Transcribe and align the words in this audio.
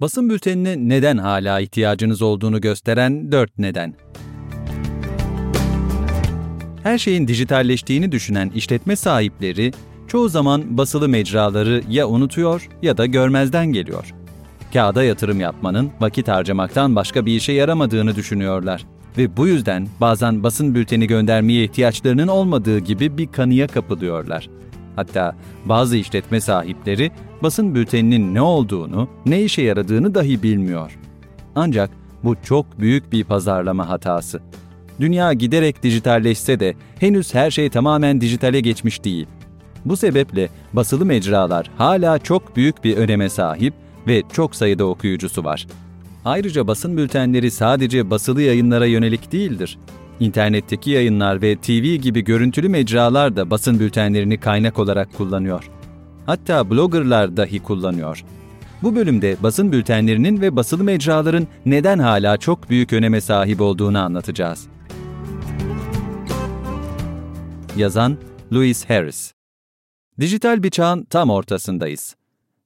Basın 0.00 0.30
bültenine 0.30 0.76
neden 0.78 1.18
hala 1.18 1.60
ihtiyacınız 1.60 2.22
olduğunu 2.22 2.60
gösteren 2.60 3.32
4 3.32 3.58
neden. 3.58 3.94
Her 6.82 6.98
şeyin 6.98 7.28
dijitalleştiğini 7.28 8.12
düşünen 8.12 8.50
işletme 8.54 8.96
sahipleri 8.96 9.72
çoğu 10.08 10.28
zaman 10.28 10.78
basılı 10.78 11.08
mecraları 11.08 11.82
ya 11.88 12.08
unutuyor 12.08 12.68
ya 12.82 12.96
da 12.96 13.06
görmezden 13.06 13.66
geliyor. 13.66 14.14
Kağıda 14.72 15.04
yatırım 15.04 15.40
yapmanın 15.40 15.90
vakit 16.00 16.28
harcamaktan 16.28 16.96
başka 16.96 17.26
bir 17.26 17.36
işe 17.36 17.52
yaramadığını 17.52 18.16
düşünüyorlar 18.16 18.86
ve 19.18 19.36
bu 19.36 19.46
yüzden 19.46 19.88
bazen 20.00 20.42
basın 20.42 20.74
bülteni 20.74 21.06
göndermeye 21.06 21.64
ihtiyaçlarının 21.64 22.28
olmadığı 22.28 22.78
gibi 22.78 23.18
bir 23.18 23.26
kanıya 23.26 23.66
kapılıyorlar. 23.66 24.48
Hatta 24.96 25.36
bazı 25.64 25.96
işletme 25.96 26.40
sahipleri 26.40 27.10
basın 27.42 27.74
bülteninin 27.74 28.34
ne 28.34 28.42
olduğunu, 28.42 29.08
ne 29.26 29.42
işe 29.42 29.62
yaradığını 29.62 30.14
dahi 30.14 30.42
bilmiyor. 30.42 30.98
Ancak 31.54 31.90
bu 32.24 32.36
çok 32.44 32.80
büyük 32.80 33.12
bir 33.12 33.24
pazarlama 33.24 33.88
hatası. 33.88 34.40
Dünya 35.00 35.32
giderek 35.32 35.82
dijitalleşse 35.82 36.60
de 36.60 36.74
henüz 36.98 37.34
her 37.34 37.50
şey 37.50 37.70
tamamen 37.70 38.20
dijitale 38.20 38.60
geçmiş 38.60 39.04
değil. 39.04 39.26
Bu 39.84 39.96
sebeple 39.96 40.48
basılı 40.72 41.06
mecralar 41.06 41.70
hala 41.78 42.18
çok 42.18 42.56
büyük 42.56 42.84
bir 42.84 42.96
öneme 42.96 43.28
sahip 43.28 43.74
ve 44.06 44.22
çok 44.32 44.56
sayıda 44.56 44.84
okuyucusu 44.84 45.44
var. 45.44 45.66
Ayrıca 46.24 46.66
basın 46.66 46.96
bültenleri 46.96 47.50
sadece 47.50 48.10
basılı 48.10 48.42
yayınlara 48.42 48.86
yönelik 48.86 49.32
değildir. 49.32 49.78
İnternetteki 50.20 50.90
yayınlar 50.90 51.42
ve 51.42 51.56
TV 51.56 51.94
gibi 51.94 52.24
görüntülü 52.24 52.68
mecralar 52.68 53.36
da 53.36 53.50
basın 53.50 53.80
bültenlerini 53.80 54.40
kaynak 54.40 54.78
olarak 54.78 55.14
kullanıyor. 55.16 55.70
Hatta 56.26 56.70
bloggerlar 56.70 57.36
dahi 57.36 57.62
kullanıyor. 57.62 58.24
Bu 58.82 58.96
bölümde 58.96 59.36
basın 59.42 59.72
bültenlerinin 59.72 60.40
ve 60.40 60.56
basılı 60.56 60.84
mecraların 60.84 61.46
neden 61.66 61.98
hala 61.98 62.36
çok 62.36 62.70
büyük 62.70 62.92
öneme 62.92 63.20
sahip 63.20 63.60
olduğunu 63.60 63.98
anlatacağız. 63.98 64.66
Yazan 67.76 68.18
Louis 68.52 68.84
Harris 68.84 69.32
Dijital 70.20 70.62
bir 70.62 70.70
çağın 70.70 71.04
tam 71.04 71.30
ortasındayız. 71.30 72.16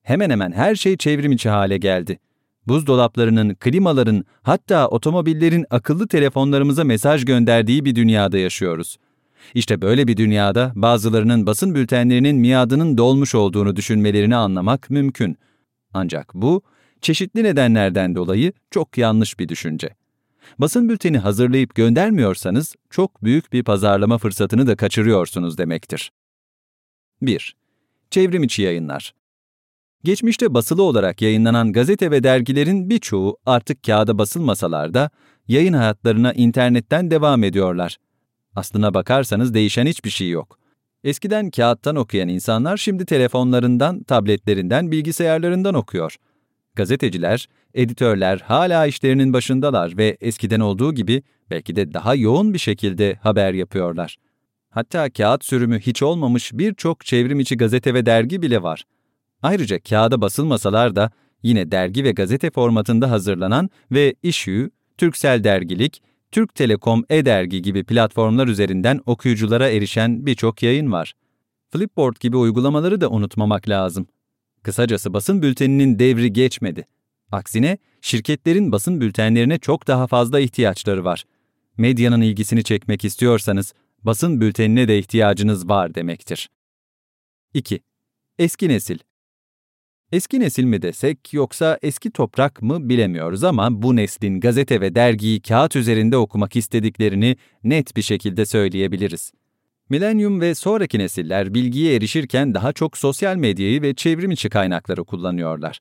Hemen 0.03 0.31
hemen 0.31 0.53
her 0.53 0.75
şey 0.75 0.97
çevrim 0.97 1.33
içi 1.33 1.49
hale 1.49 1.79
geldi. 1.79 2.19
Buzdolaplarının, 2.67 3.55
klimaların, 3.55 4.25
hatta 4.43 4.89
otomobillerin 4.89 5.67
akıllı 5.71 6.09
telefonlarımıza 6.09 6.85
mesaj 6.85 7.25
gönderdiği 7.25 7.85
bir 7.85 7.95
dünyada 7.95 8.39
yaşıyoruz. 8.39 8.97
İşte 9.55 9.83
böyle 9.83 10.09
bir 10.09 10.17
dünyada 10.17 10.73
bazılarının 10.75 11.47
basın 11.47 11.75
bültenlerinin 11.75 12.37
miadının 12.37 12.99
dolmuş 12.99 13.35
olduğunu 13.35 13.77
düşünmelerini 13.77 14.37
anlamak 14.37 14.91
mümkün. 14.91 15.37
Ancak 15.95 16.35
bu, 16.35 16.63
çeşitli 17.01 17.45
nedenlerden 17.45 18.15
dolayı 18.15 18.53
çok 18.71 18.99
yanlış 18.99 19.39
bir 19.39 19.49
düşünce. 19.49 19.89
Basın 20.59 20.89
bülteni 20.89 21.19
hazırlayıp 21.19 21.75
göndermiyorsanız 21.75 22.75
çok 22.91 23.25
büyük 23.25 23.53
bir 23.53 23.63
pazarlama 23.63 24.19
fırsatını 24.19 24.67
da 24.67 24.77
kaçırıyorsunuz 24.77 25.59
demektir. 25.59 26.13
1. 27.23 27.57
Çevrim 28.11 28.43
içi 28.43 28.63
yayınlar. 28.63 29.15
Geçmişte 30.05 30.55
basılı 30.55 30.83
olarak 30.83 31.23
yayınlanan 31.23 31.73
gazete 31.73 32.11
ve 32.11 32.23
dergilerin 32.23 32.91
birçoğu 32.91 33.37
artık 33.47 33.83
kağıda 33.83 34.19
basılmasalar 34.19 34.95
da 34.95 35.11
yayın 35.49 35.73
hayatlarına 35.73 36.33
internetten 36.33 37.11
devam 37.11 37.45
ediyorlar. 37.45 37.97
Aslına 38.57 38.95
bakarsanız 38.95 39.55
değişen 39.55 39.87
hiçbir 39.87 40.11
şey 40.11 40.31
yok. 40.31 40.59
Eskiden 41.05 41.51
kağıttan 41.51 41.97
okuyan 41.97 42.29
insanlar 42.29 42.77
şimdi 42.77 43.07
telefonlarından, 43.07 44.03
tabletlerinden, 44.03 44.91
bilgisayarlarından 44.91 45.75
okuyor. 45.75 46.17
Gazeteciler, 46.75 47.49
editörler 47.75 48.39
hala 48.39 48.87
işlerinin 48.87 49.33
başındalar 49.33 49.97
ve 49.97 50.17
eskiden 50.21 50.61
olduğu 50.61 50.95
gibi 50.95 51.23
belki 51.51 51.77
de 51.77 51.95
daha 51.95 52.15
yoğun 52.15 52.55
bir 52.55 52.59
şekilde 52.59 53.15
haber 53.15 53.55
yapıyorlar. 53.55 54.17
Hatta 54.71 55.11
kağıt 55.11 55.45
sürümü 55.45 55.81
hiç 55.81 56.03
olmamış 56.03 56.53
birçok 56.53 57.05
çevrim 57.05 57.41
içi 57.41 57.57
gazete 57.57 57.95
ve 57.95 58.07
dergi 58.07 58.43
bile 58.43 58.63
var. 58.63 58.85
Ayrıca 59.45 59.81
kağıda 59.81 60.21
basılmasalar 60.21 60.97
da 60.97 61.11
yine 61.43 61.71
dergi 61.71 62.05
ve 62.05 62.13
gazete 62.13 62.51
formatında 62.51 63.11
hazırlanan 63.11 63.71
ve 63.93 64.15
Issue, 64.23 64.71
Türksel 64.99 65.45
Dergilik, 65.45 66.03
Türk 66.33 66.55
Telekom 66.55 67.05
e-dergi 67.11 67.63
gibi 67.63 67.85
platformlar 67.85 68.49
üzerinden 68.49 69.01
okuyuculara 69.07 69.69
erişen 69.69 70.27
birçok 70.27 70.63
yayın 70.63 70.93
var. 70.93 71.15
Flipboard 71.71 72.17
gibi 72.21 72.37
uygulamaları 72.37 73.01
da 73.01 73.11
unutmamak 73.11 73.69
lazım. 73.69 74.07
Kısacası 74.63 75.15
basın 75.15 75.43
bülteninin 75.43 75.99
devri 75.99 76.33
geçmedi. 76.33 76.87
Aksine 77.33 77.79
şirketlerin 78.01 78.73
basın 78.73 79.01
bültenlerine 79.01 79.59
çok 79.59 79.87
daha 79.87 80.07
fazla 80.07 80.41
ihtiyaçları 80.41 81.05
var. 81.05 81.25
Medyanın 81.77 82.21
ilgisini 82.21 82.65
çekmek 82.65 83.05
istiyorsanız 83.05 83.75
basın 84.03 84.41
bültenine 84.41 84.89
de 84.89 84.99
ihtiyacınız 84.99 85.69
var 85.69 85.95
demektir. 85.95 86.51
2. 87.55 87.81
Eski 88.39 88.69
nesil 88.69 88.99
Eski 90.15 90.41
nesil 90.41 90.65
mi 90.65 90.83
desek 90.83 91.35
yoksa 91.35 91.79
eski 91.83 92.11
toprak 92.11 92.63
mı 92.63 92.89
bilemiyoruz 92.89 93.45
ama 93.45 93.83
bu 93.83 93.97
neslin 93.97 94.41
gazete 94.41 94.81
ve 94.81 94.95
dergiyi 94.95 95.41
kağıt 95.41 95.77
üzerinde 95.77 96.17
okumak 96.17 96.57
istediklerini 96.57 97.37
net 97.65 97.97
bir 97.97 98.03
şekilde 98.03 98.47
söyleyebiliriz. 98.47 99.33
Milenyum 99.89 100.41
ve 100.41 100.55
sonraki 100.55 100.99
nesiller 100.99 101.55
bilgiye 101.55 101.97
erişirken 101.97 102.55
daha 102.55 102.73
çok 102.73 102.99
sosyal 102.99 103.37
medyayı 103.37 103.83
ve 103.83 103.95
çevrim 103.95 104.31
içi 104.31 104.49
kaynakları 104.49 105.05
kullanıyorlar. 105.05 105.79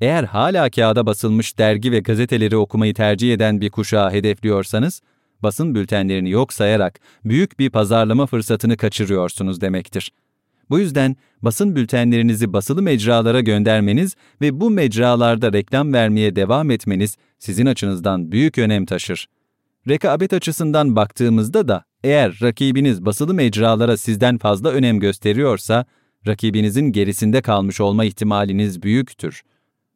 Eğer 0.00 0.24
hala 0.24 0.70
kağıda 0.70 1.06
basılmış 1.06 1.58
dergi 1.58 1.92
ve 1.92 2.00
gazeteleri 2.00 2.56
okumayı 2.56 2.94
tercih 2.94 3.34
eden 3.34 3.60
bir 3.60 3.70
kuşağı 3.70 4.10
hedefliyorsanız, 4.10 5.02
basın 5.42 5.74
bültenlerini 5.74 6.30
yok 6.30 6.52
sayarak 6.52 7.00
büyük 7.24 7.58
bir 7.58 7.70
pazarlama 7.70 8.26
fırsatını 8.26 8.76
kaçırıyorsunuz 8.76 9.60
demektir. 9.60 10.12
Bu 10.70 10.78
yüzden 10.78 11.16
basın 11.42 11.76
bültenlerinizi 11.76 12.52
basılı 12.52 12.82
mecralara 12.82 13.40
göndermeniz 13.40 14.16
ve 14.40 14.60
bu 14.60 14.70
mecralarda 14.70 15.52
reklam 15.52 15.92
vermeye 15.92 16.36
devam 16.36 16.70
etmeniz 16.70 17.16
sizin 17.38 17.66
açınızdan 17.66 18.32
büyük 18.32 18.58
önem 18.58 18.86
taşır. 18.86 19.28
Rekabet 19.88 20.32
açısından 20.32 20.96
baktığımızda 20.96 21.68
da 21.68 21.84
eğer 22.04 22.38
rakibiniz 22.42 23.04
basılı 23.04 23.34
mecralara 23.34 23.96
sizden 23.96 24.38
fazla 24.38 24.70
önem 24.70 25.00
gösteriyorsa, 25.00 25.84
rakibinizin 26.26 26.92
gerisinde 26.92 27.42
kalmış 27.42 27.80
olma 27.80 28.04
ihtimaliniz 28.04 28.82
büyüktür. 28.82 29.42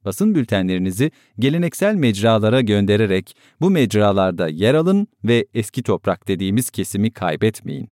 Basın 0.04 0.34
bültenlerinizi 0.34 1.10
geleneksel 1.38 1.94
mecralara 1.94 2.60
göndererek 2.60 3.36
bu 3.60 3.70
mecralarda 3.70 4.48
yer 4.48 4.74
alın 4.74 5.06
ve 5.24 5.46
eski 5.54 5.82
toprak 5.82 6.28
dediğimiz 6.28 6.70
kesimi 6.70 7.10
kaybetmeyin. 7.10 7.88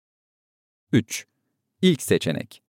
3. 0.92 1.26
İlk 1.82 2.02
seçenek 2.02 2.67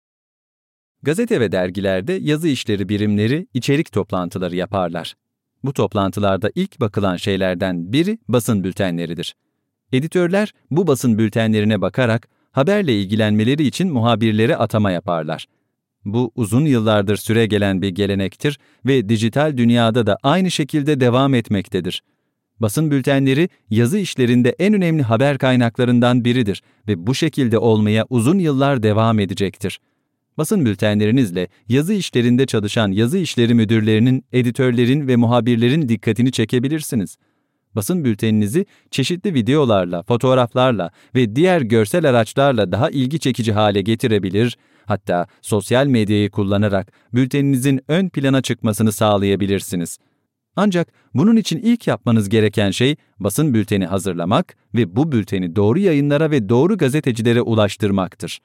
Gazete 1.06 1.40
ve 1.40 1.52
dergilerde 1.52 2.14
yazı 2.14 2.48
işleri 2.48 2.90
birimleri 2.90 3.48
içerik 3.54 3.92
toplantıları 3.92 4.56
yaparlar. 4.56 5.14
Bu 5.64 5.74
toplantılarda 5.74 6.52
ilk 6.56 6.80
bakılan 6.80 7.16
şeylerden 7.16 7.94
biri 7.94 8.18
basın 8.28 8.64
bültenleridir. 8.64 9.36
Editörler 9.92 10.54
bu 10.72 10.88
basın 10.88 11.18
bültenlerine 11.18 11.82
bakarak 11.82 12.28
haberle 12.52 13.02
ilgilenmeleri 13.02 13.64
için 13.64 13.94
muhabirlere 13.94 14.56
atama 14.56 14.92
yaparlar. 14.92 15.46
Bu 16.06 16.32
uzun 16.36 16.66
yıllardır 16.66 17.18
süre 17.18 17.46
gelen 17.46 17.82
bir 17.82 17.90
gelenektir 17.90 18.60
ve 18.86 19.10
dijital 19.10 19.58
dünyada 19.58 20.08
da 20.08 20.18
aynı 20.24 20.52
şekilde 20.52 21.00
devam 21.00 21.34
etmektedir. 21.34 22.04
Basın 22.60 22.92
bültenleri 22.92 23.50
yazı 23.70 23.98
işlerinde 23.98 24.56
en 24.60 24.74
önemli 24.74 25.04
haber 25.04 25.38
kaynaklarından 25.38 26.26
biridir 26.26 26.64
ve 26.88 27.08
bu 27.08 27.16
şekilde 27.16 27.58
olmaya 27.58 28.06
uzun 28.10 28.40
yıllar 28.40 28.84
devam 28.84 29.20
edecektir. 29.20 29.80
Basın 30.38 30.66
bültenlerinizle 30.66 31.47
yazı 31.69 31.94
işlerinde 31.94 32.46
çalışan 32.46 32.91
yazı 32.91 33.18
işleri 33.18 33.53
müdürlerinin, 33.53 34.25
editörlerin 34.31 35.07
ve 35.07 35.16
muhabirlerin 35.16 35.89
dikkatini 35.89 36.31
çekebilirsiniz. 36.31 37.18
Basın 37.75 38.06
bülteninizi 38.06 38.65
çeşitli 38.92 39.33
videolarla, 39.33 40.04
fotoğraflarla 40.04 40.92
ve 41.15 41.36
diğer 41.36 41.62
görsel 41.62 42.10
araçlarla 42.10 42.71
daha 42.71 42.89
ilgi 42.89 43.19
çekici 43.19 43.54
hale 43.54 43.81
getirebilir, 43.81 44.57
hatta 44.86 45.27
sosyal 45.42 45.88
medyayı 45.88 46.30
kullanarak 46.30 46.92
bülteninizin 47.13 47.81
ön 47.88 48.10
plana 48.10 48.42
çıkmasını 48.42 48.92
sağlayabilirsiniz. 48.92 49.98
Ancak 50.56 50.88
bunun 51.13 51.36
için 51.36 51.57
ilk 51.57 51.88
yapmanız 51.88 52.30
gereken 52.30 52.71
şey 52.71 52.95
basın 53.19 53.54
bülteni 53.54 53.86
hazırlamak 53.86 54.56
ve 54.75 54.95
bu 54.95 55.12
bülteni 55.12 55.56
doğru 55.56 55.80
yayınlara 55.80 56.31
ve 56.31 56.50
doğru 56.50 56.77
gazetecilere 56.77 57.42
ulaştırmaktır. 57.42 58.39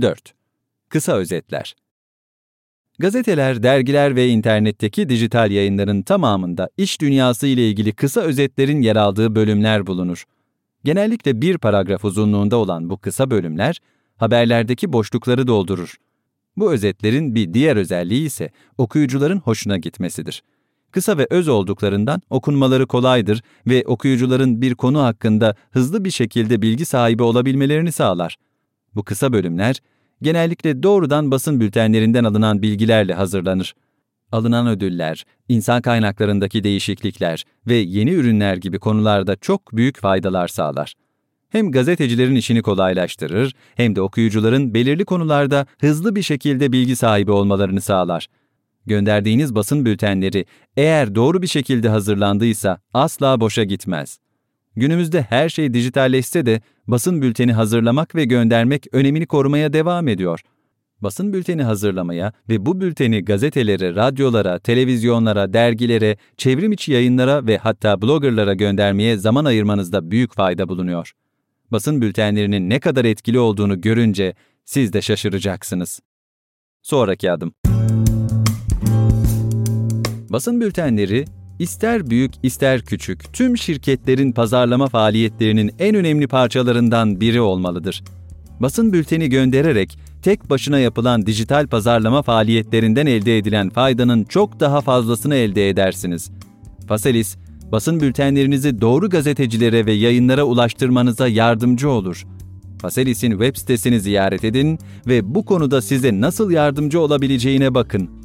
4. 0.00 0.39
Kısa 0.90 1.12
özetler. 1.12 1.76
Gazeteler, 2.98 3.62
dergiler 3.62 4.16
ve 4.16 4.28
internetteki 4.28 5.08
dijital 5.08 5.50
yayınların 5.50 6.02
tamamında 6.02 6.70
iş 6.76 7.00
dünyası 7.00 7.46
ile 7.46 7.68
ilgili 7.68 7.92
kısa 7.92 8.20
özetlerin 8.20 8.82
yer 8.82 8.96
aldığı 8.96 9.34
bölümler 9.34 9.86
bulunur. 9.86 10.24
Genellikle 10.84 11.40
bir 11.40 11.58
paragraf 11.58 12.04
uzunluğunda 12.04 12.56
olan 12.56 12.90
bu 12.90 12.98
kısa 12.98 13.30
bölümler, 13.30 13.80
haberlerdeki 14.16 14.92
boşlukları 14.92 15.46
doldurur. 15.46 15.96
Bu 16.56 16.72
özetlerin 16.72 17.34
bir 17.34 17.54
diğer 17.54 17.76
özelliği 17.76 18.26
ise 18.26 18.50
okuyucuların 18.78 19.38
hoşuna 19.38 19.76
gitmesidir. 19.76 20.42
Kısa 20.90 21.18
ve 21.18 21.26
öz 21.30 21.48
olduklarından 21.48 22.22
okunmaları 22.30 22.86
kolaydır 22.86 23.42
ve 23.66 23.84
okuyucuların 23.86 24.62
bir 24.62 24.74
konu 24.74 25.02
hakkında 25.02 25.54
hızlı 25.70 26.04
bir 26.04 26.10
şekilde 26.10 26.62
bilgi 26.62 26.84
sahibi 26.84 27.22
olabilmelerini 27.22 27.92
sağlar. 27.92 28.36
Bu 28.94 29.02
kısa 29.02 29.32
bölümler 29.32 29.80
genellikle 30.22 30.82
doğrudan 30.82 31.30
basın 31.30 31.60
bültenlerinden 31.60 32.24
alınan 32.24 32.62
bilgilerle 32.62 33.14
hazırlanır. 33.14 33.74
Alınan 34.32 34.66
ödüller, 34.66 35.24
insan 35.48 35.82
kaynaklarındaki 35.82 36.64
değişiklikler 36.64 37.44
ve 37.66 37.74
yeni 37.74 38.10
ürünler 38.10 38.56
gibi 38.56 38.78
konularda 38.78 39.36
çok 39.36 39.76
büyük 39.76 39.98
faydalar 39.98 40.48
sağlar. 40.48 40.94
Hem 41.48 41.72
gazetecilerin 41.72 42.34
işini 42.34 42.62
kolaylaştırır 42.62 43.54
hem 43.74 43.96
de 43.96 44.00
okuyucuların 44.00 44.74
belirli 44.74 45.04
konularda 45.04 45.66
hızlı 45.80 46.16
bir 46.16 46.22
şekilde 46.22 46.72
bilgi 46.72 46.96
sahibi 46.96 47.30
olmalarını 47.30 47.80
sağlar. 47.80 48.26
Gönderdiğiniz 48.86 49.54
basın 49.54 49.84
bültenleri 49.84 50.44
eğer 50.76 51.14
doğru 51.14 51.42
bir 51.42 51.46
şekilde 51.46 51.88
hazırlandıysa 51.88 52.80
asla 52.94 53.40
boşa 53.40 53.64
gitmez. 53.64 54.18
Günümüzde 54.76 55.22
her 55.22 55.48
şey 55.48 55.74
dijitalleşse 55.74 56.46
de 56.46 56.60
basın 56.90 57.22
bülteni 57.22 57.52
hazırlamak 57.52 58.14
ve 58.14 58.24
göndermek 58.24 58.86
önemini 58.92 59.26
korumaya 59.26 59.72
devam 59.72 60.08
ediyor. 60.08 60.40
Basın 61.00 61.32
bülteni 61.32 61.62
hazırlamaya 61.62 62.32
ve 62.48 62.66
bu 62.66 62.80
bülteni 62.80 63.24
gazetelere, 63.24 63.94
radyolara, 63.94 64.58
televizyonlara, 64.58 65.52
dergilere, 65.52 66.16
çevrim 66.36 66.72
içi 66.72 66.92
yayınlara 66.92 67.46
ve 67.46 67.58
hatta 67.58 68.02
bloggerlara 68.02 68.54
göndermeye 68.54 69.16
zaman 69.16 69.44
ayırmanızda 69.44 70.10
büyük 70.10 70.34
fayda 70.34 70.68
bulunuyor. 70.68 71.12
Basın 71.72 72.02
bültenlerinin 72.02 72.70
ne 72.70 72.80
kadar 72.80 73.04
etkili 73.04 73.38
olduğunu 73.38 73.80
görünce 73.80 74.34
siz 74.64 74.92
de 74.92 75.02
şaşıracaksınız. 75.02 76.00
Sonraki 76.82 77.32
adım. 77.32 77.52
Basın 80.30 80.60
bültenleri 80.60 81.24
ister 81.60 82.10
büyük 82.10 82.32
ister 82.42 82.80
küçük 82.80 83.32
tüm 83.32 83.58
şirketlerin 83.58 84.32
pazarlama 84.32 84.86
faaliyetlerinin 84.86 85.70
en 85.78 85.94
önemli 85.94 86.26
parçalarından 86.28 87.20
biri 87.20 87.40
olmalıdır. 87.40 88.02
Basın 88.60 88.92
bülteni 88.92 89.28
göndererek 89.28 89.98
tek 90.22 90.50
başına 90.50 90.78
yapılan 90.78 91.26
dijital 91.26 91.66
pazarlama 91.66 92.22
faaliyetlerinden 92.22 93.06
elde 93.06 93.38
edilen 93.38 93.70
faydanın 93.70 94.24
çok 94.24 94.60
daha 94.60 94.80
fazlasını 94.80 95.34
elde 95.34 95.68
edersiniz. 95.68 96.30
Faselis, 96.88 97.36
basın 97.72 98.00
bültenlerinizi 98.00 98.80
doğru 98.80 99.10
gazetecilere 99.10 99.86
ve 99.86 99.92
yayınlara 99.92 100.44
ulaştırmanıza 100.44 101.28
yardımcı 101.28 101.90
olur. 101.90 102.26
Faselis'in 102.78 103.30
web 103.30 103.56
sitesini 103.56 104.00
ziyaret 104.00 104.44
edin 104.44 104.78
ve 105.06 105.34
bu 105.34 105.44
konuda 105.44 105.82
size 105.82 106.20
nasıl 106.20 106.50
yardımcı 106.50 107.00
olabileceğine 107.00 107.74
bakın. 107.74 108.19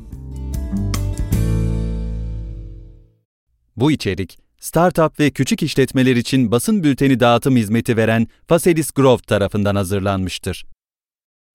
Bu 3.78 3.92
içerik, 3.92 4.40
startup 4.60 5.20
ve 5.20 5.30
küçük 5.30 5.64
işletmeler 5.64 6.16
için 6.16 6.52
basın 6.52 6.84
bülteni 6.84 7.20
dağıtım 7.20 7.56
hizmeti 7.56 7.98
veren 7.98 8.28
Faselis 8.48 8.92
Growth 8.92 9.24
tarafından 9.24 9.76
hazırlanmıştır. 9.76 10.66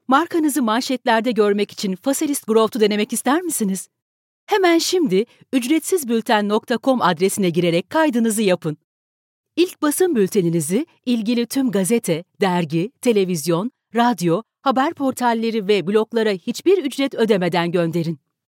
Markanızı 0.09 0.63
manşetlerde 0.63 1.33
görmek 1.33 1.73
için 1.73 1.97
Faselis 1.97 2.43
Growth'u 2.45 2.81
denemek 2.81 3.13
ister 3.13 3.43
misiniz? 3.43 3.89
Hemen 4.47 4.79
şimdi 4.79 5.25
ücretsizbülten.com 5.53 7.03
adresine 7.03 7.51
girerek 7.51 7.91
kaydınızı 7.91 8.43
yapın. 8.43 8.77
İlk 9.57 9.83
basın 9.83 10.17
bülteninizi 10.17 10.87
ilgili 11.07 11.47
tüm 11.47 11.71
gazete, 11.71 12.25
dergi, 12.41 12.93
televizyon, 13.01 13.71
radyo, 13.95 14.43
haber 14.63 14.95
portalleri 14.95 15.69
ve 15.69 15.87
bloglara 15.87 16.31
hiçbir 16.31 16.85
ücret 16.85 17.15
ödemeden 17.15 17.73
gönderin. 17.73 18.19